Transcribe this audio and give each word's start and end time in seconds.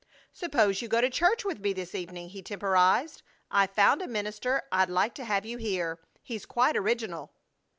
"Suppose 0.33 0.81
you 0.81 0.87
go 0.87 0.99
to 0.99 1.11
church 1.11 1.45
with 1.45 1.59
me 1.59 1.73
this 1.73 1.93
evening," 1.93 2.29
he 2.29 2.41
temporized. 2.41 3.21
"I've 3.51 3.69
found 3.75 4.01
a 4.01 4.07
minister 4.07 4.63
I'd 4.71 4.89
like 4.89 5.13
to 5.13 5.25
have 5.25 5.45
you 5.45 5.59
hear. 5.59 5.99
He's 6.23 6.47
quite 6.47 6.75
original!" 6.75 7.35